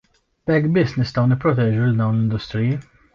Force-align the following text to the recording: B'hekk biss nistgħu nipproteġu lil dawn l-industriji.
B'hekk 0.45 0.69
biss 0.77 0.95
nistgħu 1.01 1.25
nipproteġu 1.33 1.83
lil 1.83 2.01
dawn 2.01 2.17
l-industriji. 2.17 2.79